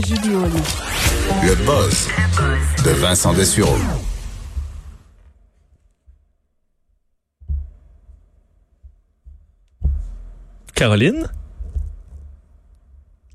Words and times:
de 0.00 0.06
Julie. 0.06 0.62
Le 1.42 1.54
buzz 1.64 2.08
de 2.84 2.90
Vincent 2.90 3.32
Dessureau. 3.32 3.76
Caroline? 10.74 11.28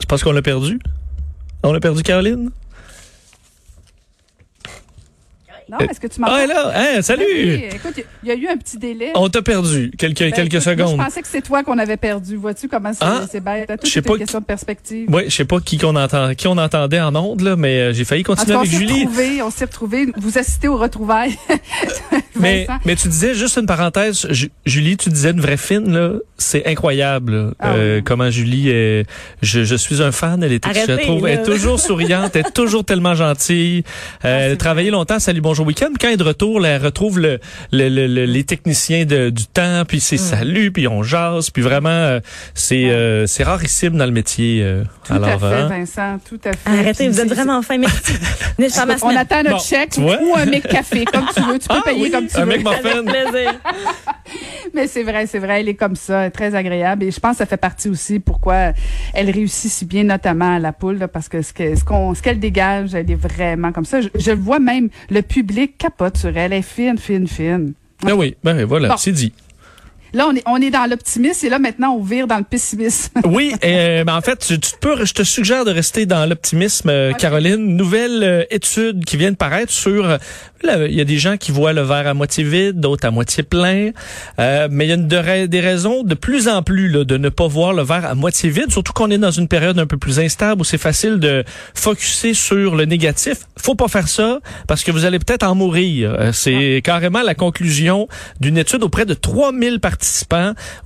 Je 0.01 0.05
pense 0.05 0.21
qu'on 0.23 0.33
l'a 0.33 0.41
perdu? 0.41 0.79
On 1.63 1.73
a 1.73 1.79
perdu 1.79 2.03
Caroline? 2.03 2.51
Non, 5.69 5.77
est-ce 5.79 5.99
que 5.99 6.07
tu 6.07 6.19
m'entends? 6.19 6.33
Ah, 6.35 6.45
là. 6.47 6.71
Hein, 6.75 7.01
salut! 7.01 7.23
Oui, 7.27 7.63
écoute, 7.73 8.03
il 8.23 8.29
y 8.29 8.31
a 8.31 8.35
eu 8.35 8.47
un 8.47 8.57
petit 8.57 8.77
délai. 8.77 9.11
On 9.15 9.29
t'a 9.29 9.41
perdu 9.41 9.91
quelques, 9.97 10.19
Ben, 10.19 10.31
quelques 10.31 10.53
écoute, 10.55 10.65
moi, 10.65 10.75
secondes. 10.87 10.99
je 10.99 11.03
pensais 11.05 11.21
que 11.21 11.27
c'est 11.27 11.41
toi 11.41 11.63
qu'on 11.63 11.77
avait 11.77 11.97
perdu. 11.97 12.35
Vois-tu 12.37 12.67
comment 12.67 12.91
c'est 12.91 12.99
Ah, 13.03 13.21
c'est 13.29 13.39
bête? 13.43 13.67
Tout 13.67 13.85
je 13.85 13.91
sais 13.91 13.99
est 13.99 14.01
pas 14.01 14.13
une 14.13 14.19
question 14.19 14.39
de 14.39 14.45
perspective. 14.45 15.07
Oui, 15.11 15.23
je 15.27 15.35
sais 15.35 15.45
pas 15.45 15.59
qui 15.59 15.77
qu'on 15.77 15.95
entend, 15.95 16.33
qui 16.33 16.47
on 16.47 16.57
entendait 16.57 16.99
en 16.99 17.15
ondes, 17.15 17.41
là, 17.41 17.55
mais 17.55 17.79
euh, 17.79 17.93
j'ai 17.93 18.03
failli 18.05 18.23
continuer 18.23 18.55
avec 18.57 18.69
s'est 18.69 18.77
Julie. 18.77 19.03
retrouvés, 19.05 19.41
on 19.43 19.51
s'est 19.51 19.65
retrouvés. 19.65 20.07
Vous 20.17 20.37
assistez 20.37 20.67
aux 20.67 20.77
retrouvailles. 20.77 21.37
Mais, 22.35 22.67
mais 22.85 22.95
tu 22.95 23.07
disais, 23.07 23.33
juste 23.33 23.57
une 23.57 23.65
parenthèse, 23.65 24.27
Ju- 24.29 24.51
Julie, 24.65 24.97
tu 24.97 25.09
disais 25.09 25.31
une 25.31 25.41
vraie 25.41 25.57
fine, 25.57 25.91
là. 25.91 26.11
C'est 26.37 26.65
incroyable, 26.67 27.35
là. 27.35 27.51
Ah 27.59 27.73
Euh, 27.73 27.97
oui. 27.97 28.03
comment 28.03 28.29
Julie 28.29 28.69
est, 28.69 29.05
je, 29.41 29.63
je 29.65 29.75
suis 29.75 30.01
un 30.01 30.11
fan, 30.11 30.41
elle 30.41 30.53
est, 30.53 30.63
je 30.63 30.69
Arrêtez, 30.69 31.03
trouve, 31.05 31.27
elle 31.27 31.39
est 31.39 31.43
toujours 31.43 31.79
souriante, 31.79 32.35
elle 32.35 32.45
est 32.47 32.53
toujours 32.53 32.85
tellement 32.85 33.13
gentille. 33.15 33.83
Euh, 34.23 34.45
elle 34.47 34.51
a 34.53 34.55
travaillé 34.55 34.89
longtemps, 34.89 35.19
Salut 35.19 35.41
Bonjour 35.41 35.65
Week-end. 35.67 35.89
Quand 35.99 36.07
elle 36.07 36.13
est 36.13 36.17
de 36.17 36.23
retour, 36.23 36.59
là, 36.61 36.69
elle 36.69 36.83
retrouve 36.85 37.19
le, 37.19 37.39
le- 37.73 37.89
le- 37.89 38.07
le- 38.07 38.25
les 38.25 38.43
techniciens 38.45 39.03
de- 39.05 39.29
du 39.31 39.47
temps, 39.47 39.83
puis 39.87 39.97
Mm. 39.97 40.01
c'est 40.01 40.17
salut, 40.17 40.71
puis 40.71 40.87
on 40.87 41.03
jase, 41.03 41.49
puis 41.49 41.61
vraiment, 41.61 41.89
euh, 41.89 42.19
c'est, 42.53 42.85
euh, 42.89 43.27
c'est 43.27 43.43
rarissime 43.43 43.97
dans 43.97 44.05
le 44.05 44.11
métier. 44.11 44.61
euh. 44.63 44.83
Tout 45.05 45.13
Alors, 45.13 45.29
à 45.29 45.39
fait, 45.39 45.45
hein. 45.45 45.67
Vincent, 45.67 46.19
tout 46.29 46.39
à 46.45 46.51
fait. 46.53 46.59
Arrêtez, 46.79 47.03
Puis 47.05 47.07
vous 47.13 47.19
êtes 47.19 47.33
vraiment 47.33 47.61
fin. 47.61 47.77
Merci. 47.77 48.13
On 49.01 49.15
attend 49.15 49.37
notre 49.43 49.55
Bon, 49.57 49.59
chèque 49.59 49.95
ou 49.97 50.35
un 50.37 50.45
mec 50.45 50.67
café, 50.67 51.05
comme 51.05 51.25
tu 51.35 51.41
veux. 51.41 51.59
Tu 51.59 51.67
peux 51.67 51.75
Ah 51.77 51.81
payer 51.83 52.01
oui, 52.01 52.11
comme 52.11 52.18
tu 52.27 52.37
un 52.37 52.45
veux. 52.45 52.51
Mais 54.73 54.87
c'est 54.87 55.03
vrai, 55.03 55.25
c'est 55.25 55.39
vrai, 55.39 55.61
elle 55.61 55.69
est 55.69 55.75
comme 55.75 55.95
ça, 55.95 56.29
très 56.29 56.53
agréable. 56.53 57.03
Et 57.03 57.11
je 57.11 57.19
pense 57.19 57.33
que 57.33 57.37
ça 57.39 57.45
fait 57.45 57.57
partie 57.57 57.89
aussi 57.89 58.19
pourquoi 58.19 58.73
elle 59.13 59.29
réussit 59.31 59.71
si 59.71 59.85
bien, 59.85 60.03
notamment 60.03 60.55
à 60.55 60.59
la 60.59 60.73
poule, 60.73 60.97
là, 60.97 61.07
parce 61.07 61.27
que 61.27 61.41
ce 61.41 61.53
que- 61.53 61.75
ce 61.75 61.83
qu'on, 61.83 62.13
ce 62.13 62.21
qu'elle 62.21 62.39
dégage, 62.39 62.93
elle 62.93 63.09
est 63.09 63.15
vraiment 63.15 63.71
comme 63.71 63.85
ça. 63.85 64.01
Je, 64.01 64.09
je 64.15 64.31
le 64.31 64.37
vois 64.37 64.59
même, 64.59 64.89
le 65.09 65.21
public 65.21 65.77
capote 65.77 66.17
sur 66.17 66.29
elle. 66.29 66.53
Elle 66.53 66.59
est 66.59 66.61
fine, 66.61 66.97
fine, 66.97 67.27
fine. 67.27 67.73
Ben 68.03 68.13
oui, 68.13 68.35
ben 68.43 68.57
oui, 68.57 68.63
voilà, 68.63 68.89
Bon. 68.89 68.97
c'est 68.97 69.11
dit. 69.11 69.33
Là, 70.13 70.27
on 70.27 70.35
est, 70.35 70.43
on 70.47 70.57
est 70.57 70.71
dans 70.71 70.89
l'optimisme 70.89 71.45
et 71.45 71.49
là, 71.49 71.59
maintenant, 71.59 71.95
on 71.95 72.01
vire 72.03 72.27
dans 72.27 72.37
le 72.37 72.43
pessimisme. 72.43 73.11
Oui, 73.25 73.53
euh, 73.63 74.03
ben 74.03 74.15
en 74.15 74.21
fait, 74.21 74.39
tu, 74.39 74.59
tu 74.59 74.71
peux, 74.81 75.05
je 75.05 75.13
te 75.13 75.23
suggère 75.23 75.65
de 75.65 75.71
rester 75.71 76.05
dans 76.05 76.25
l'optimisme, 76.25 76.89
euh, 76.89 77.13
Caroline. 77.13 77.75
Nouvelle 77.77 78.23
euh, 78.23 78.43
étude 78.49 79.05
qui 79.05 79.17
vient 79.17 79.31
de 79.31 79.35
paraître 79.35 79.71
sur, 79.71 80.05
euh, 80.09 80.17
il 80.89 80.93
y 80.95 81.01
a 81.01 81.05
des 81.05 81.17
gens 81.19 81.37
qui 81.37 81.51
voient 81.51 81.73
le 81.73 81.81
verre 81.81 82.07
à 82.07 82.13
moitié 82.13 82.43
vide, 82.43 82.79
d'autres 82.79 83.07
à 83.07 83.11
moitié 83.11 83.43
plein, 83.43 83.91
euh, 84.39 84.67
mais 84.71 84.85
il 84.85 84.89
y 84.89 84.91
a 84.91 84.95
une 84.95 85.07
de 85.07 85.15
ra- 85.15 85.47
des 85.47 85.59
raisons 85.59 86.03
de 86.03 86.15
plus 86.15 86.47
en 86.47 86.63
plus 86.63 86.89
là, 86.89 87.03
de 87.03 87.17
ne 87.17 87.29
pas 87.29 87.47
voir 87.47 87.73
le 87.73 87.83
verre 87.83 88.05
à 88.05 88.15
moitié 88.15 88.49
vide, 88.49 88.71
surtout 88.71 88.93
qu'on 88.93 89.11
est 89.11 89.17
dans 89.19 89.31
une 89.31 89.47
période 89.47 89.77
un 89.79 89.85
peu 89.85 89.97
plus 89.97 90.19
instable 90.19 90.61
où 90.61 90.63
c'est 90.65 90.77
facile 90.79 91.17
de 91.19 91.43
focuser 91.75 92.33
sur 92.33 92.75
le 92.75 92.85
négatif. 92.85 93.37
Faut 93.57 93.75
pas 93.75 93.87
faire 93.87 94.07
ça 94.07 94.39
parce 94.67 94.83
que 94.83 94.91
vous 94.91 95.05
allez 95.05 95.19
peut-être 95.19 95.43
en 95.43 95.55
mourir. 95.55 96.15
Euh, 96.19 96.31
c'est 96.33 96.81
carrément 96.83 97.21
la 97.21 97.35
conclusion 97.35 98.07
d'une 98.39 98.57
étude 98.57 98.83
auprès 98.83 99.05
de 99.05 99.13
3000 99.13 99.79
participants 99.79 99.98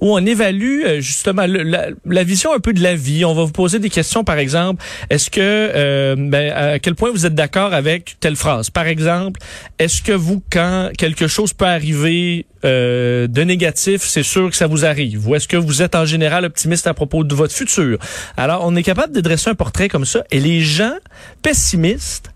où 0.02 0.14
on 0.14 0.26
évalue 0.26 0.84
euh, 0.86 1.02
justement 1.02 1.46
la, 1.48 2.24
vision 2.24 2.54
un 2.54 2.60
peu 2.60 2.74
de 2.74 2.82
la 2.82 2.96
vie. 2.96 3.26
On 3.26 3.34
va 3.34 3.44
vous 3.44 3.52
poser 3.52 3.80
des 3.80 3.90
questions, 3.90 4.24
par 4.24 4.38
exemple, 4.38 4.84
est-ce 5.10 5.30
que, 5.30 5.40
euh, 5.42 6.16
ben, 6.18 6.52
à 6.52 6.80
quel 6.80 6.96
point 6.96 7.12
vous 7.12 7.26
êtes 7.26 7.36
d'accord 7.36 7.74
avec 7.74 8.18
telle 8.20 8.36
phrase? 8.36 8.70
Par 8.70 8.88
exemple, 8.88 9.40
est-ce 9.80 10.02
que 10.02 10.12
vous, 10.12 10.42
quand 10.52 10.90
quelque 10.98 11.28
chose 11.28 11.54
peut 11.54 11.66
arriver 11.66 12.46
euh, 12.66 13.28
de 13.28 13.42
négatif, 13.42 14.04
c'est 14.04 14.24
sûr 14.24 14.50
que 14.50 14.56
ça 14.56 14.68
vous 14.68 14.86
arrive? 14.86 15.28
Ou 15.28 15.36
est-ce 15.36 15.48
que 15.48 15.58
vous 15.58 15.82
êtes 15.82 15.96
en 15.96 16.06
général 16.06 16.46
optimiste 16.46 16.88
à 16.88 16.94
propos 16.94 17.24
de 17.24 17.36
votre 17.36 17.54
futur? 17.54 17.98
Alors, 18.38 18.62
on 18.64 18.76
est 18.76 18.84
capable 18.84 19.14
de 19.14 19.22
dresser 19.22 19.50
un 19.50 19.56
portrait 19.56 19.90
comme 19.90 20.06
ça 20.06 20.24
et 20.32 20.40
les 20.40 20.62
gens 20.62 20.96
pessimistes 21.42 22.32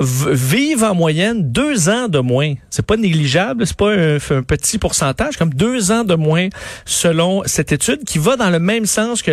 vivent 0.00 0.84
en 0.84 0.94
moyenne 0.94 1.52
deux 1.52 1.88
ans 1.88 2.08
de 2.08 2.18
moins. 2.18 2.54
C'est 2.70 2.84
pas 2.84 2.96
négligeable, 2.96 3.66
c'est 3.66 3.76
pas 3.76 3.92
un, 3.92 4.18
petit 4.42 4.78
pourcentage, 4.78 5.36
comme 5.36 5.54
deux 5.54 5.92
ans 5.92 6.04
de 6.04 6.14
moins 6.14 6.48
selon 6.84 7.42
cette 7.46 7.72
étude 7.72 8.04
qui 8.04 8.18
va 8.18 8.36
dans 8.36 8.50
le 8.50 8.58
même 8.58 8.86
sens 8.86 9.22
que 9.22 9.30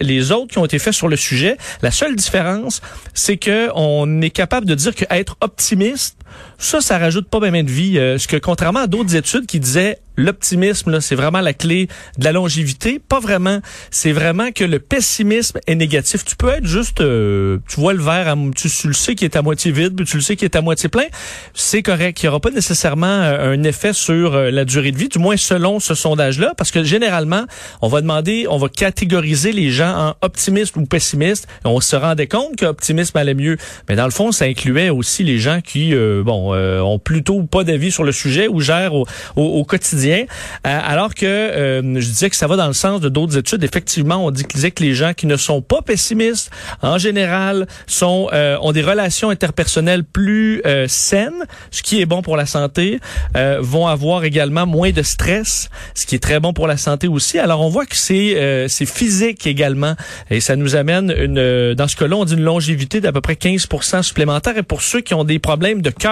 les 0.00 0.32
autres 0.32 0.48
qui 0.52 0.58
ont 0.58 0.64
été 0.64 0.78
faits 0.78 0.94
sur 0.94 1.08
le 1.08 1.16
sujet. 1.16 1.56
La 1.82 1.90
seule 1.90 2.16
différence, 2.16 2.82
c'est 3.14 3.36
que 3.36 3.68
on 3.74 4.20
est 4.20 4.30
capable 4.30 4.66
de 4.66 4.74
dire 4.74 4.94
que 4.94 5.04
être 5.10 5.36
optimiste, 5.40 6.16
ça, 6.58 6.80
ça 6.80 6.98
rajoute 6.98 7.28
pas 7.28 7.40
bien 7.40 7.62
de 7.62 7.70
vie. 7.70 7.98
Euh, 7.98 8.18
ce 8.18 8.28
que 8.28 8.36
contrairement 8.36 8.80
à 8.80 8.86
d'autres 8.86 9.16
études 9.16 9.46
qui 9.46 9.60
disaient 9.60 9.98
l'optimisme, 10.20 11.00
c'est 11.00 11.14
vraiment 11.14 11.40
la 11.40 11.52
clé 11.52 11.88
de 12.18 12.24
la 12.24 12.32
longévité. 12.32 12.98
Pas 12.98 13.20
vraiment. 13.20 13.60
C'est 13.90 14.12
vraiment 14.12 14.52
que 14.52 14.64
le 14.64 14.78
pessimisme 14.78 15.58
est 15.66 15.74
négatif. 15.74 16.24
Tu 16.24 16.36
peux 16.36 16.50
être 16.50 16.66
juste, 16.66 17.00
euh, 17.00 17.58
tu 17.68 17.80
vois 17.80 17.94
le 17.94 18.02
verre, 18.02 18.36
tu, 18.56 18.68
le 18.86 18.92
sais 18.92 19.14
qu'il 19.14 19.24
est 19.24 19.36
à 19.36 19.42
moitié 19.42 19.72
vide, 19.72 19.96
puis 19.96 20.04
tu 20.04 20.16
le 20.16 20.22
sais 20.22 20.36
qu'il 20.36 20.44
est 20.44 20.56
à 20.56 20.60
moitié 20.60 20.88
plein. 20.88 21.06
C'est 21.54 21.82
correct. 21.82 22.22
Il 22.22 22.26
n'y 22.26 22.28
aura 22.28 22.40
pas 22.40 22.50
nécessairement 22.50 23.06
euh, 23.06 23.52
un 23.52 23.62
effet 23.62 23.92
sur 23.92 24.34
euh, 24.34 24.50
la 24.50 24.64
durée 24.64 24.92
de 24.92 24.98
vie, 24.98 25.08
du 25.08 25.18
moins 25.18 25.36
selon 25.36 25.80
ce 25.80 25.94
sondage-là, 25.94 26.54
parce 26.56 26.70
que 26.70 26.84
généralement, 26.84 27.44
on 27.80 27.88
va 27.88 28.00
demander, 28.00 28.46
on 28.48 28.58
va 28.58 28.68
catégoriser 28.68 29.52
les 29.52 29.70
gens 29.70 29.96
en 29.96 30.14
optimistes 30.22 30.76
ou 30.76 30.84
pessimistes. 30.84 31.48
On 31.64 31.80
se 31.80 31.96
rendait 31.96 32.26
compte 32.26 32.56
que 32.56 32.66
optimisme 32.66 33.16
allait 33.16 33.34
mieux. 33.34 33.56
Mais 33.88 33.96
dans 33.96 34.04
le 34.04 34.10
fond, 34.10 34.32
ça 34.32 34.44
incluait 34.44 34.90
aussi 34.90 35.24
les 35.24 35.38
gens 35.38 35.60
qui, 35.60 35.94
euh, 35.94 36.19
bon, 36.22 36.54
euh, 36.54 36.80
ont 36.80 36.98
plutôt 36.98 37.42
pas 37.42 37.64
d'avis 37.64 37.90
sur 37.92 38.04
le 38.04 38.12
sujet 38.12 38.48
ou 38.48 38.60
gèrent 38.60 38.94
au, 38.94 39.06
au, 39.36 39.42
au 39.42 39.64
quotidien. 39.64 40.24
Euh, 40.66 40.80
alors 40.84 41.14
que 41.14 41.26
euh, 41.26 41.82
je 42.00 42.06
disais 42.06 42.30
que 42.30 42.36
ça 42.36 42.46
va 42.46 42.56
dans 42.56 42.66
le 42.66 42.72
sens 42.72 43.00
de 43.00 43.08
d'autres 43.08 43.36
études. 43.36 43.64
Effectivement, 43.64 44.24
on 44.26 44.30
disait 44.30 44.70
que 44.70 44.82
les 44.82 44.94
gens 44.94 45.12
qui 45.14 45.26
ne 45.26 45.36
sont 45.36 45.62
pas 45.62 45.82
pessimistes, 45.82 46.50
en 46.82 46.98
général, 46.98 47.66
sont 47.86 48.28
euh, 48.32 48.56
ont 48.60 48.72
des 48.72 48.82
relations 48.82 49.30
interpersonnelles 49.30 50.04
plus 50.04 50.62
euh, 50.66 50.86
saines, 50.88 51.44
ce 51.70 51.82
qui 51.82 52.00
est 52.00 52.06
bon 52.06 52.22
pour 52.22 52.36
la 52.36 52.46
santé, 52.46 53.00
euh, 53.36 53.58
vont 53.60 53.86
avoir 53.86 54.24
également 54.24 54.66
moins 54.66 54.90
de 54.90 55.02
stress, 55.02 55.68
ce 55.94 56.06
qui 56.06 56.14
est 56.14 56.20
très 56.20 56.40
bon 56.40 56.52
pour 56.52 56.66
la 56.66 56.76
santé 56.76 57.08
aussi. 57.08 57.38
Alors 57.38 57.60
on 57.60 57.68
voit 57.68 57.86
que 57.86 57.96
c'est 57.96 58.36
euh, 58.36 58.68
c'est 58.68 58.86
physique 58.86 59.46
également 59.46 59.94
et 60.30 60.40
ça 60.40 60.56
nous 60.56 60.76
amène 60.76 61.14
une 61.16 61.38
euh, 61.38 61.74
dans 61.74 61.88
ce 61.88 61.96
cas-là, 61.96 62.16
on 62.16 62.24
dit 62.24 62.34
une 62.34 62.42
longévité 62.42 63.00
d'à 63.00 63.12
peu 63.12 63.20
près 63.20 63.34
15% 63.34 64.02
supplémentaire 64.02 64.56
et 64.56 64.62
pour 64.62 64.82
ceux 64.82 65.00
qui 65.00 65.14
ont 65.14 65.24
des 65.24 65.38
problèmes 65.38 65.82
de 65.82 65.90
cœur, 65.90 66.09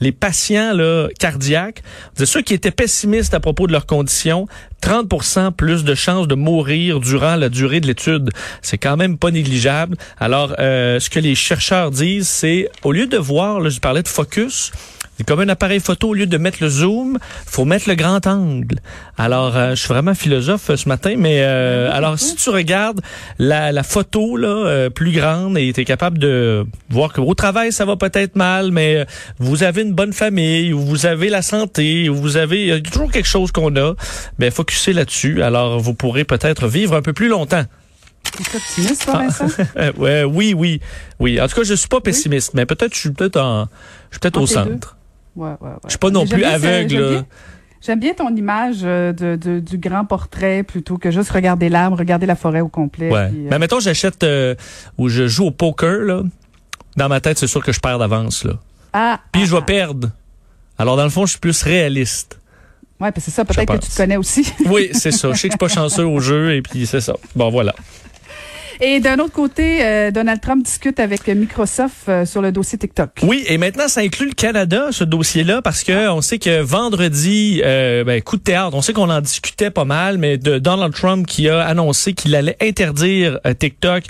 les 0.00 0.12
patients 0.12 0.72
là 0.72 1.08
cardiaques, 1.18 1.82
de 2.18 2.24
ceux 2.24 2.42
qui 2.42 2.54
étaient 2.54 2.70
pessimistes 2.70 3.34
à 3.34 3.40
propos 3.40 3.66
de 3.66 3.72
leurs 3.72 3.86
conditions, 3.86 4.46
30% 4.82 5.52
plus 5.52 5.84
de 5.84 5.94
chances 5.94 6.28
de 6.28 6.34
mourir 6.34 7.00
durant 7.00 7.36
la 7.36 7.48
durée 7.48 7.80
de 7.80 7.86
l'étude. 7.86 8.30
C'est 8.62 8.78
quand 8.78 8.96
même 8.96 9.18
pas 9.18 9.30
négligeable. 9.30 9.96
Alors, 10.18 10.54
euh, 10.58 11.00
ce 11.00 11.10
que 11.10 11.18
les 11.18 11.34
chercheurs 11.34 11.90
disent, 11.90 12.28
c'est 12.28 12.68
au 12.84 12.92
lieu 12.92 13.06
de 13.06 13.16
voir, 13.16 13.60
là, 13.60 13.68
je 13.68 13.80
parlais 13.80 14.02
de 14.02 14.08
focus, 14.08 14.72
comme 15.24 15.40
un 15.40 15.48
appareil 15.48 15.80
photo, 15.80 16.08
au 16.08 16.14
lieu 16.14 16.26
de 16.26 16.38
mettre 16.38 16.58
le 16.60 16.68
zoom, 16.68 17.18
faut 17.46 17.64
mettre 17.64 17.88
le 17.88 17.94
grand 17.94 18.26
angle. 18.26 18.80
Alors, 19.16 19.56
euh, 19.56 19.70
je 19.70 19.76
suis 19.76 19.88
vraiment 19.88 20.14
philosophe 20.14 20.70
euh, 20.70 20.76
ce 20.76 20.88
matin, 20.88 21.14
mais 21.16 21.38
euh, 21.40 21.90
alors 21.92 22.18
si 22.18 22.36
tu 22.36 22.50
regardes 22.50 23.00
la, 23.38 23.72
la 23.72 23.82
photo 23.82 24.36
là 24.36 24.48
euh, 24.48 24.90
plus 24.90 25.12
grande 25.12 25.56
et 25.56 25.72
tu 25.72 25.80
es 25.80 25.84
capable 25.84 26.18
de 26.18 26.66
voir 26.90 27.12
que 27.12 27.20
au 27.20 27.34
travail 27.34 27.72
ça 27.72 27.84
va 27.84 27.96
peut-être 27.96 28.36
mal, 28.36 28.72
mais 28.72 28.96
euh, 28.96 29.04
vous 29.38 29.62
avez 29.62 29.82
une 29.82 29.94
bonne 29.94 30.12
famille, 30.12 30.72
ou 30.72 30.80
vous 30.80 31.06
avez 31.06 31.28
la 31.28 31.42
santé, 31.42 32.08
ou 32.08 32.14
vous 32.14 32.36
avez 32.36 32.62
il 32.62 32.68
y 32.68 32.72
a 32.72 32.80
toujours 32.80 33.10
quelque 33.10 33.28
chose 33.28 33.52
qu'on 33.52 33.74
a, 33.76 33.94
ben 34.38 34.50
focussez 34.50 34.92
là-dessus. 34.92 35.42
Alors, 35.42 35.78
vous 35.78 35.94
pourrez 35.94 36.24
peut-être 36.24 36.66
vivre 36.66 36.94
un 36.94 37.02
peu 37.02 37.12
plus 37.12 37.28
longtemps. 37.28 37.64
Es 38.38 38.56
optimiste, 38.56 39.04
toi, 39.04 39.18
Vincent? 39.18 39.46
Euh, 39.76 39.92
ouais, 39.96 40.24
oui, 40.24 40.52
oui, 40.52 40.80
oui. 41.20 41.40
En 41.40 41.46
tout 41.46 41.54
cas, 41.56 41.62
je 41.62 41.74
suis 41.74 41.88
pas 41.88 42.00
pessimiste, 42.00 42.54
mais 42.54 42.66
peut-être 42.66 42.92
je 42.92 42.98
suis 42.98 43.10
peut-être 43.10 43.36
en, 43.36 43.68
je 44.10 44.16
suis 44.16 44.20
peut-être 44.20 44.36
au 44.36 44.42
Entre 44.42 44.64
les 44.64 44.70
deux. 44.74 44.80
Ouais, 45.36 45.50
ouais, 45.60 45.68
ouais. 45.68 45.76
Je 45.84 45.90
suis 45.90 45.98
pas 45.98 46.10
non 46.10 46.24
Mais 46.24 46.30
plus 46.30 46.44
aveugle. 46.44 47.24
j'aime 47.80 48.00
bien- 48.00 48.14
ton 48.14 48.34
image 48.34 48.78
euh, 48.82 49.12
de, 49.12 49.36
de- 49.36 49.60
du 49.60 49.78
grand 49.78 50.04
portrait 50.04 50.62
plutôt 50.62 50.96
que 50.98 51.10
juste 51.10 51.30
regarder 51.30 51.68
l'arbre, 51.68 51.98
regarder 51.98 52.26
la 52.26 52.34
forêt 52.36 52.60
au 52.60 52.68
complet. 52.68 53.10
Ouais. 53.10 53.28
puis, 53.28 53.46
euh, 53.46 53.48
Mais 53.50 53.58
mettons, 53.58 53.78
j'achète 53.80 54.24
euh, 54.24 54.54
ou 54.98 55.08
je 55.08 55.26
joue 55.28 55.46
au 55.46 55.50
poker, 55.50 56.00
là. 56.00 56.22
Dans 56.96 57.08
ma 57.08 57.20
tête, 57.20 57.38
c'est 57.38 57.46
sûr 57.46 57.62
que 57.62 57.72
je 57.72 57.80
perds 57.80 57.98
d'avance, 57.98 58.44
là. 58.44 58.54
ah, 58.94 59.20
Puis 59.30 59.42
ah, 59.42 59.46
je 59.46 59.50
vais 59.52 59.58
ah. 59.58 59.62
perdre. 59.62 60.10
Alors, 60.78 60.96
dans 60.96 61.04
le 61.04 61.10
fond, 61.10 61.26
je 61.26 61.32
suis 61.32 61.40
plus 61.40 61.62
réaliste. 61.62 62.40
Ouais, 62.98 63.12
puis 63.12 63.20
c'est 63.20 63.30
ça, 63.30 63.44
peut-être 63.44 63.66
que 63.68 63.72
pense. 63.74 63.84
tu 63.84 63.90
te 63.90 63.96
connais 63.96 64.16
aussi. 64.16 64.50
Oui, 64.66 64.88
c'est 64.92 65.10
ça. 65.12 65.28
Je 65.32 65.34
sais 65.38 65.48
que 65.48 65.52
je 65.52 65.58
suis 65.58 65.58
pas 65.58 65.68
chanceux 65.68 66.06
au 66.06 66.18
jeu, 66.20 66.54
et 66.54 66.62
puis 66.62 66.86
c'est 66.86 67.02
ça. 67.02 67.12
Bon, 67.34 67.50
voilà. 67.50 67.74
Et 68.80 69.00
d'un 69.00 69.18
autre 69.18 69.32
côté, 69.32 69.84
euh, 69.84 70.10
Donald 70.10 70.40
Trump 70.40 70.64
discute 70.64 71.00
avec 71.00 71.26
Microsoft 71.28 72.08
euh, 72.08 72.24
sur 72.24 72.42
le 72.42 72.52
dossier 72.52 72.78
TikTok. 72.78 73.10
Oui, 73.22 73.44
et 73.48 73.58
maintenant, 73.58 73.88
ça 73.88 74.00
inclut 74.00 74.28
le 74.28 74.34
Canada, 74.34 74.88
ce 74.90 75.04
dossier-là, 75.04 75.62
parce 75.62 75.82
que 75.82 76.08
on 76.08 76.20
sait 76.20 76.38
que 76.38 76.60
vendredi, 76.60 77.62
euh, 77.64 78.04
ben, 78.04 78.20
coup 78.22 78.36
de 78.36 78.42
théâtre, 78.42 78.76
on 78.76 78.82
sait 78.82 78.92
qu'on 78.92 79.10
en 79.10 79.20
discutait 79.20 79.70
pas 79.70 79.84
mal, 79.84 80.18
mais 80.18 80.38
de 80.38 80.58
Donald 80.58 80.94
Trump 80.94 81.26
qui 81.26 81.48
a 81.48 81.60
annoncé 81.60 82.12
qu'il 82.12 82.34
allait 82.34 82.56
interdire 82.60 83.40
euh, 83.46 83.54
TikTok 83.54 84.04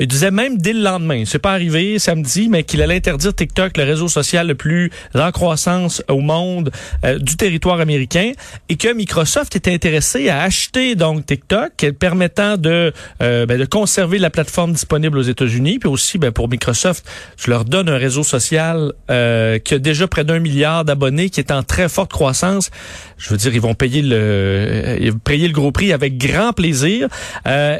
Il 0.00 0.06
disait 0.06 0.30
même 0.30 0.58
dès 0.58 0.72
le 0.72 0.80
lendemain, 0.80 1.24
c'est 1.26 1.38
pas 1.38 1.52
arrivé 1.52 1.98
samedi, 1.98 2.48
mais 2.48 2.62
qu'il 2.62 2.82
allait 2.82 2.96
interdire 2.96 3.34
TikTok, 3.34 3.76
le 3.76 3.84
réseau 3.84 4.08
social 4.08 4.46
le 4.46 4.54
plus 4.54 4.90
en 5.14 5.32
croissance 5.32 6.02
au 6.08 6.20
monde 6.20 6.70
euh, 7.04 7.18
du 7.18 7.36
territoire 7.36 7.80
américain, 7.80 8.32
et 8.68 8.76
que 8.76 8.92
Microsoft 8.92 9.56
était 9.56 9.72
intéressé 9.72 10.28
à 10.28 10.42
acheter 10.42 10.94
donc 10.94 11.26
TikTok, 11.26 11.72
permettant 11.98 12.56
de 12.56 12.92
euh, 13.22 13.46
ben, 13.46 13.58
de 13.58 13.64
conserver 13.64 14.18
la 14.18 14.30
plateforme 14.30 14.72
disponible 14.72 15.18
aux 15.18 15.22
États-Unis, 15.22 15.78
puis 15.78 15.88
aussi 15.88 16.18
ben, 16.18 16.30
pour 16.30 16.48
Microsoft, 16.48 17.04
je 17.36 17.50
leur 17.50 17.64
donne 17.64 17.88
un 17.88 17.98
réseau 17.98 18.22
social 18.22 18.92
euh, 19.10 19.58
qui 19.58 19.74
a 19.74 19.78
déjà 19.78 20.06
près 20.06 20.24
d'un 20.24 20.38
milliard 20.38 20.84
d'abonnés, 20.84 21.30
qui 21.30 21.40
est 21.40 21.50
en 21.50 21.62
très 21.62 21.88
forte 21.88 22.12
croissance. 22.12 22.70
Je 23.16 23.30
veux 23.30 23.36
dire, 23.36 23.52
ils 23.52 23.60
vont 23.60 23.74
payer 23.74 24.02
le 24.02 25.10
payer 25.24 25.48
le 25.48 25.52
gros 25.52 25.72
prix 25.72 25.92
avec 25.92 26.18
grand 26.18 26.52
plaisir, 26.52 27.08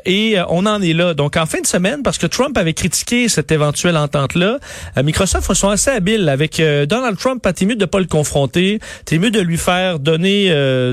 et 0.05 0.37
on 0.49 0.67
en 0.67 0.83
est 0.83 0.95
là. 0.95 1.15
Donc 1.15 1.37
en 1.37 1.47
fin 1.47 1.61
de 1.61 1.67
semaine, 1.67 2.03
parce 2.09 2.17
que 2.17 2.27
Trump 2.27 2.57
avait 2.57 2.73
critiqué 2.73 3.29
cette 3.29 3.53
éventuelle 3.53 3.99
entente-là, 3.99 4.61
Microsoft 5.05 5.53
sont 5.53 5.69
assez 5.69 5.91
habiles 5.91 6.31
avec 6.31 6.57
Donald 6.57 7.19
Trump. 7.19 7.47
T'es 7.55 7.67
mieux 7.67 7.77
de 7.77 7.85
pas 7.85 7.99
le 7.99 8.07
confronter, 8.07 8.79
t'es 9.05 9.19
mieux 9.19 9.31
de 9.31 9.41
lui 9.41 9.59
faire 9.59 9.99
donner, 9.99 10.45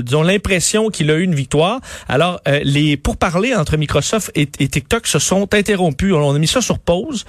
disons, 0.04 0.20
l'impression 0.20 0.90
qu'il 0.90 1.10
a 1.10 1.14
eu 1.14 1.22
une 1.22 1.34
victoire. 1.34 1.80
Alors 2.06 2.42
les 2.64 2.98
pourparlers 2.98 3.54
entre 3.54 3.78
Microsoft 3.78 4.30
et, 4.34 4.46
TikTok 4.46 5.06
se 5.06 5.18
sont 5.18 5.48
interrompus. 5.54 6.12
On 6.12 6.34
a 6.34 6.38
mis 6.38 6.48
ça 6.48 6.60
sur 6.60 6.78
pause. 6.78 7.24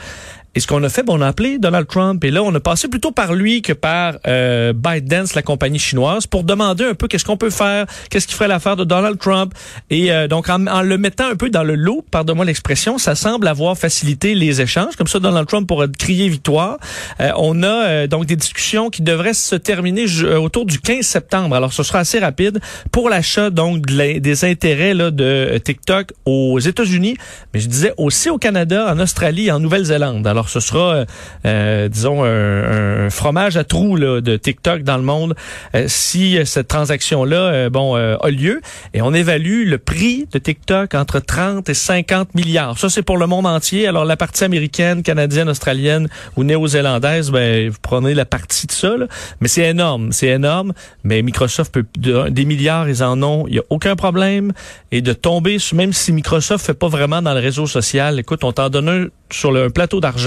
Et 0.58 0.60
ce 0.60 0.66
qu'on 0.66 0.82
a 0.82 0.90
fait, 0.90 1.04
bon, 1.04 1.20
on 1.20 1.22
a 1.22 1.28
appelé 1.28 1.60
Donald 1.60 1.86
Trump 1.86 2.24
et 2.24 2.32
là, 2.32 2.42
on 2.42 2.52
a 2.56 2.60
passé 2.60 2.88
plutôt 2.88 3.12
par 3.12 3.36
lui 3.36 3.62
que 3.62 3.74
par 3.74 4.16
euh, 4.26 4.74
ByteDance, 4.74 5.36
la 5.36 5.44
compagnie 5.44 5.78
chinoise, 5.78 6.26
pour 6.26 6.44
demander 6.44 6.84
un 6.84 6.96
peu 6.96 7.08
qu'est-ce 7.08 7.26
qu'on 7.26 7.38
peut 7.38 7.52
faire, 7.52 7.86
qu'est-ce 8.10 8.26
qui 8.26 8.34
ferait 8.34 8.48
l'affaire 8.48 8.76
de 8.76 8.84
Donald 8.84 9.20
Trump. 9.20 9.54
Et 9.92 10.12
euh, 10.12 10.28
donc, 10.28 10.50
en, 10.50 10.66
en, 10.66 10.82
le 10.82 10.98
mettant 10.98 11.30
un 11.30 11.36
peu 11.36 11.52
dans 11.52 11.62
le 11.62 11.76
lot, 11.76 12.04
pardonne-moi 12.10 12.44
l'expression, 12.44 12.98
ça 12.98 13.14
semble 13.14 13.48
avoir 13.48 13.78
facilité 13.78 14.34
les 14.34 14.60
échanges. 14.60 14.96
Comme 14.96 15.06
ça, 15.06 15.20
Donald 15.20 15.48
Trump 15.48 15.68
pourrait 15.68 15.90
crier 15.96 16.28
victoire. 16.28 16.80
Euh, 17.20 17.30
on 17.38 17.62
a 17.62 17.68
euh, 17.68 18.08
donc 18.08 18.26
des 18.26 18.36
discussions 18.36 18.90
qui 18.90 19.04
devraient 19.04 19.36
se 19.36 19.54
terminer 19.54 20.06
euh, 20.24 20.40
autour 20.40 20.66
du 20.66 20.80
15 20.80 21.06
septembre. 21.06 21.56
Alors, 21.56 21.72
ce 21.72 21.84
sera 21.84 22.00
assez 22.00 22.18
rapide 22.18 22.62
pour 22.92 23.12
l'achat 23.12 23.52
donc 23.52 23.86
de 23.86 24.18
des 24.18 24.46
intérêts 24.46 24.96
là, 24.96 25.12
de 25.12 25.60
TikTok 25.64 26.14
aux 26.26 26.58
États-Unis, 26.58 27.16
mais 27.54 27.60
je 27.60 27.68
disais 27.68 27.94
aussi 27.98 28.32
au 28.32 28.40
Canada, 28.40 28.92
en 28.92 29.00
Australie 29.00 29.48
et 29.48 29.52
en 29.52 29.60
Nouvelle-Zélande. 29.60 30.26
Alors, 30.26 30.47
ce 30.50 30.60
sera, 30.60 30.94
euh, 30.94 31.06
euh, 31.46 31.88
disons, 31.88 32.24
un, 32.24 33.10
fromage 33.10 33.58
à 33.58 33.64
trous 33.64 33.98
de 33.98 34.38
TikTok 34.38 34.84
dans 34.84 34.98
le 34.98 35.04
monde 35.04 35.36
euh, 35.76 35.86
si 35.88 36.38
cette 36.46 36.68
transaction-là, 36.68 37.70
bon, 37.70 37.96
a 37.96 38.30
lieu. 38.30 38.62
Et 38.94 39.02
on 39.02 39.14
évalue 39.14 39.68
le 39.68 39.78
prix 39.78 40.28
de 40.32 40.40
TikTok 40.40 40.94
entre 40.94 41.20
30 41.20 41.70
et 41.70 41.74
50 41.74 42.36
milliards. 42.36 42.78
Ça, 42.78 42.90
c'est 42.90 43.02
pour 43.02 43.18
le 43.18 43.28
monde 43.28 43.46
entier. 43.46 43.88
Alors, 43.88 44.06
la 44.06 44.18
partie 44.18 44.44
américaine, 44.44 45.04
canadienne, 45.04 45.50
australienne 45.50 46.08
ou 46.36 46.44
néo-zélandaise, 46.44 47.32
ben, 47.32 47.70
vous 47.70 47.78
prenez 47.82 48.14
la 48.14 48.26
partie 48.26 48.68
de 48.68 48.72
ça. 48.72 48.96
Mais 49.42 49.48
c'est 49.48 49.68
énorme, 49.68 50.12
c'est 50.12 50.28
énorme. 50.28 50.74
Mais 51.04 51.22
Microsoft 51.22 51.74
peut 51.74 51.86
des 51.98 52.46
milliards, 52.46 52.90
ils 52.90 53.04
en 53.04 53.22
ont. 53.24 53.46
Il 53.48 53.56
y 53.56 53.60
a 53.60 53.64
aucun 53.70 53.96
problème. 53.96 54.54
Et 54.92 55.02
de 55.02 55.14
tomber, 55.14 55.58
même 55.74 55.94
si 55.94 56.12
Microsoft 56.12 56.66
fait 56.66 56.74
pas 56.74 56.88
vraiment 56.88 57.22
dans 57.22 57.34
le 57.34 57.40
réseau 57.40 57.68
social, 57.68 58.20
écoute, 58.20 58.44
on 58.44 58.52
t'en 58.52 58.70
donne 58.70 58.90
un 58.90 59.08
sur 59.32 59.52
le, 59.52 59.66
un 59.66 59.70
plateau 59.70 60.00
d'argent. 60.00 60.27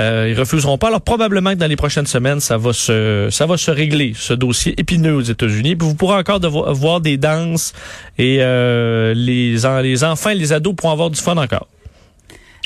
Euh, 0.00 0.28
ils 0.30 0.38
refuseront 0.38 0.78
pas. 0.78 0.88
Alors 0.88 1.02
probablement 1.02 1.50
que 1.50 1.56
dans 1.56 1.66
les 1.66 1.76
prochaines 1.76 2.06
semaines, 2.06 2.40
ça 2.40 2.56
va 2.56 2.72
se 2.72 3.28
ça 3.30 3.46
va 3.46 3.56
se 3.56 3.70
régler 3.70 4.12
ce 4.16 4.32
dossier 4.32 4.74
épineux 4.78 5.14
aux 5.14 5.22
États-Unis. 5.22 5.76
Puis 5.76 5.86
vous 5.86 5.94
pourrez 5.94 6.16
encore 6.16 6.40
voir 6.74 7.00
des 7.00 7.16
danses 7.16 7.72
et 8.18 8.38
euh, 8.40 9.14
les 9.14 9.56
les 9.82 10.04
enfants, 10.04 10.30
et 10.30 10.34
les 10.34 10.52
ados 10.52 10.74
pourront 10.74 10.92
avoir 10.92 11.10
du 11.10 11.20
fun 11.20 11.36
encore. 11.36 11.68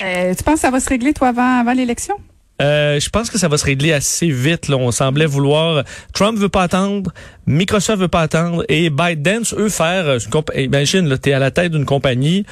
Euh, 0.02 0.34
tu 0.34 0.42
penses 0.42 0.54
que 0.54 0.60
ça 0.60 0.70
va 0.70 0.80
se 0.80 0.88
régler 0.88 1.14
toi 1.14 1.28
avant 1.28 1.60
avant 1.60 1.72
l'élection? 1.72 2.14
Euh, 2.62 2.98
je 2.98 3.10
pense 3.10 3.28
que 3.28 3.38
ça 3.38 3.48
va 3.48 3.58
se 3.58 3.64
régler 3.64 3.92
assez 3.92 4.30
vite. 4.30 4.68
Là. 4.68 4.76
On 4.76 4.90
semblait 4.90 5.26
vouloir. 5.26 5.84
Trump 6.14 6.38
veut 6.38 6.48
pas 6.48 6.62
attendre, 6.62 7.12
Microsoft 7.46 8.00
veut 8.00 8.08
pas 8.08 8.22
attendre, 8.22 8.64
et 8.68 8.88
ByteDance 8.90 9.54
eux 9.54 9.68
faire. 9.68 10.16
Imagine, 10.54 11.06
là, 11.08 11.18
t'es 11.18 11.32
à 11.32 11.38
la 11.38 11.50
tête 11.50 11.72
d'une 11.72 11.84
compagnie, 11.84 12.46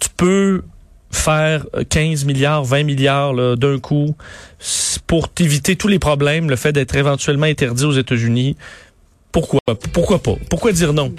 tu 0.00 0.08
peux 0.16 0.62
faire 1.10 1.66
15 1.88 2.24
milliards, 2.24 2.64
20 2.64 2.84
milliards 2.84 3.56
d'un 3.56 3.78
coup 3.78 4.14
pour 5.06 5.28
t'éviter 5.28 5.76
tous 5.76 5.88
les 5.88 5.98
problèmes, 5.98 6.48
le 6.48 6.56
fait 6.56 6.72
d'être 6.72 6.94
éventuellement 6.94 7.46
interdit 7.46 7.84
aux 7.84 7.92
États-Unis. 7.92 8.56
Pourquoi? 9.32 9.60
Pourquoi 9.92 10.22
pas? 10.22 10.34
Pourquoi 10.48 10.72
dire 10.72 10.92
non? 10.92 11.12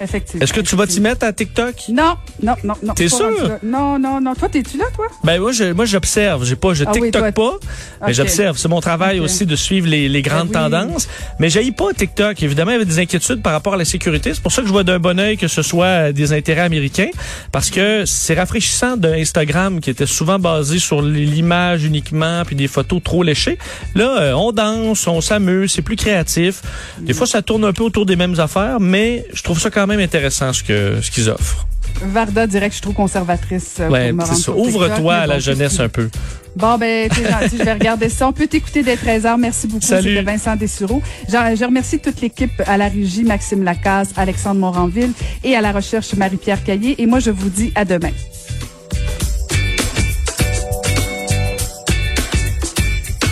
Effectivement. 0.00 0.42
Est-ce 0.42 0.52
que 0.52 0.60
tu 0.60 0.76
vas 0.76 0.86
t'y 0.86 1.00
mettre 1.00 1.26
à 1.26 1.32
TikTok? 1.32 1.74
Non, 1.90 2.14
non, 2.42 2.54
non, 2.64 2.74
non. 2.82 2.94
T'es 2.94 3.08
sûr? 3.08 3.58
Non, 3.62 3.98
non, 3.98 4.20
non. 4.20 4.34
Toi, 4.34 4.48
t'es-tu 4.48 4.78
là, 4.78 4.86
toi? 4.94 5.06
Ben, 5.24 5.38
moi, 5.40 5.52
je, 5.52 5.72
moi, 5.72 5.84
j'observe. 5.84 6.44
J'ai 6.44 6.56
pas, 6.56 6.72
je 6.72 6.84
ah 6.86 6.92
TikTok 6.92 7.34
pas, 7.34 7.58
mais 8.06 8.14
j'observe. 8.14 8.56
C'est 8.56 8.68
mon 8.68 8.80
travail 8.80 9.20
aussi 9.20 9.44
de 9.44 9.56
suivre 9.56 9.88
les, 9.88 10.08
les 10.08 10.22
grandes 10.22 10.48
ben 10.48 10.70
tendances. 10.70 11.06
Mais 11.38 11.50
j'aille 11.50 11.72
pas 11.72 11.92
TikTok. 11.92 12.42
Évidemment, 12.42 12.70
il 12.70 12.74
y 12.74 12.76
avait 12.76 12.84
des 12.86 12.98
inquiétudes 12.98 13.42
par 13.42 13.52
rapport 13.52 13.74
à 13.74 13.76
la 13.76 13.84
sécurité. 13.84 14.32
C'est 14.32 14.42
pour 14.42 14.52
ça 14.52 14.62
que 14.62 14.68
je 14.68 14.72
vois 14.72 14.84
d'un 14.84 14.98
bon 14.98 15.18
oeil 15.20 15.36
que 15.36 15.48
ce 15.48 15.62
soit 15.62 16.12
des 16.12 16.32
intérêts 16.32 16.62
américains. 16.62 17.10
Parce 17.52 17.70
que 17.70 18.04
c'est 18.06 18.34
rafraîchissant 18.34 18.96
d'un 18.96 19.12
Instagram 19.12 19.80
qui 19.80 19.90
était 19.90 20.06
souvent 20.06 20.38
basé 20.38 20.78
sur 20.78 21.02
l'image 21.02 21.84
uniquement 21.84 22.42
puis 22.46 22.56
des 22.56 22.68
photos 22.68 23.02
trop 23.02 23.22
léchées. 23.22 23.58
Là, 23.94 24.20
euh, 24.20 24.32
on 24.32 24.52
danse, 24.52 25.06
on 25.06 25.20
s'amuse, 25.20 25.72
c'est 25.72 25.82
plus 25.82 25.96
créatif. 25.96 26.62
Des 27.00 27.12
fois, 27.12 27.26
ça 27.26 27.42
tourne 27.42 27.64
un 27.64 27.72
peu 27.72 27.82
autour 27.82 28.06
des 28.06 28.16
mêmes 28.16 28.38
affaires, 28.38 28.80
mais 28.80 29.26
je 29.34 29.42
trouve 29.42 29.60
ça 29.60 29.70
quand 29.70 29.86
même 29.86 29.89
même 29.90 30.00
intéressant 30.00 30.52
ce 30.52 30.62
que 30.62 31.00
ce 31.02 31.10
qu'ils 31.10 31.28
offrent. 31.28 31.66
Varda 32.02 32.46
dirait 32.46 32.68
que 32.68 32.72
je 32.72 32.76
suis 32.76 32.82
trop 32.82 32.92
conservatrice. 32.92 33.76
Euh, 33.80 33.88
ouais, 33.88 34.12
Ouvre-toi 34.48 35.14
à 35.14 35.26
la 35.26 35.38
jeunesse 35.38 35.80
un 35.80 35.88
peu. 35.88 36.08
Bon, 36.56 36.78
ben, 36.78 37.08
t'es 37.08 37.30
gentil, 37.30 37.58
je 37.58 37.64
vais 37.64 37.72
regarder 37.72 38.08
ça. 38.08 38.26
On 38.28 38.32
peut 38.32 38.46
t'écouter 38.46 38.82
dès 38.82 38.96
13h. 38.96 39.38
Merci 39.38 39.66
beaucoup. 39.66 39.84
C'était 39.84 40.22
Vincent 40.22 40.56
Dessureau. 40.56 41.02
Je, 41.28 41.32
je, 41.32 41.64
remercie 41.64 41.98
toute 41.98 42.20
l'équipe 42.20 42.62
à 42.66 42.76
la 42.76 42.88
régie, 42.88 43.22
Maxime 43.22 43.62
Lacaze, 43.62 44.12
Alexandre 44.16 44.60
Moranville 44.60 45.12
et 45.44 45.54
à 45.54 45.60
la 45.60 45.72
recherche 45.72 46.14
Marie-Pierre 46.14 46.64
Caillé. 46.64 47.00
Et 47.00 47.06
moi, 47.06 47.20
je 47.20 47.30
vous 47.30 47.50
dis 47.50 47.72
à 47.74 47.84
demain. 47.84 48.10